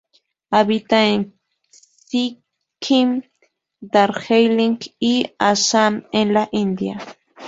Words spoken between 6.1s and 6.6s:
en la